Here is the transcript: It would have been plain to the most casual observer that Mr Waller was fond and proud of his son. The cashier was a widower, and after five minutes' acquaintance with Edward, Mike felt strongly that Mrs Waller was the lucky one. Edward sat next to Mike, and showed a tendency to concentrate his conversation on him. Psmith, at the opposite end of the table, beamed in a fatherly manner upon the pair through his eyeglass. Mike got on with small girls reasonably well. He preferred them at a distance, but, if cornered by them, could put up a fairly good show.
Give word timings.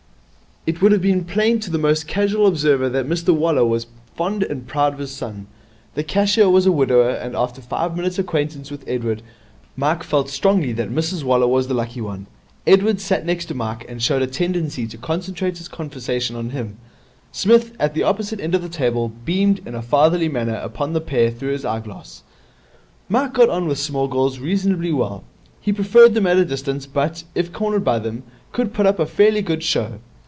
It 0.63 0.79
would 0.79 0.91
have 0.91 1.01
been 1.01 1.25
plain 1.25 1.59
to 1.61 1.71
the 1.71 1.79
most 1.79 2.05
casual 2.05 2.45
observer 2.45 2.87
that 2.87 3.07
Mr 3.07 3.33
Waller 3.33 3.65
was 3.65 3.87
fond 4.15 4.43
and 4.43 4.67
proud 4.67 4.93
of 4.93 4.99
his 4.99 5.09
son. 5.09 5.47
The 5.95 6.03
cashier 6.03 6.51
was 6.51 6.67
a 6.67 6.71
widower, 6.71 7.09
and 7.09 7.35
after 7.35 7.61
five 7.63 7.95
minutes' 7.97 8.19
acquaintance 8.19 8.69
with 8.69 8.83
Edward, 8.87 9.23
Mike 9.75 10.03
felt 10.03 10.29
strongly 10.29 10.71
that 10.73 10.91
Mrs 10.91 11.23
Waller 11.23 11.47
was 11.47 11.67
the 11.67 11.73
lucky 11.73 11.99
one. 11.99 12.27
Edward 12.67 13.01
sat 13.01 13.25
next 13.25 13.45
to 13.45 13.55
Mike, 13.55 13.87
and 13.89 14.03
showed 14.03 14.21
a 14.21 14.27
tendency 14.27 14.85
to 14.85 14.99
concentrate 14.99 15.57
his 15.57 15.67
conversation 15.67 16.35
on 16.35 16.51
him. 16.51 16.77
Psmith, 17.31 17.75
at 17.79 17.95
the 17.95 18.03
opposite 18.03 18.39
end 18.39 18.53
of 18.53 18.61
the 18.61 18.69
table, 18.69 19.11
beamed 19.25 19.61
in 19.67 19.73
a 19.73 19.81
fatherly 19.81 20.29
manner 20.29 20.57
upon 20.61 20.93
the 20.93 21.01
pair 21.01 21.31
through 21.31 21.53
his 21.53 21.65
eyeglass. 21.65 22.21
Mike 23.09 23.33
got 23.33 23.49
on 23.49 23.67
with 23.67 23.79
small 23.79 24.07
girls 24.07 24.37
reasonably 24.37 24.93
well. 24.93 25.23
He 25.59 25.73
preferred 25.73 26.13
them 26.13 26.27
at 26.27 26.37
a 26.37 26.45
distance, 26.45 26.85
but, 26.85 27.23
if 27.33 27.51
cornered 27.51 27.83
by 27.83 27.97
them, 27.97 28.21
could 28.51 28.73
put 28.75 28.85
up 28.85 28.99
a 28.99 29.07
fairly 29.07 29.41
good 29.41 29.63
show. 29.63 29.97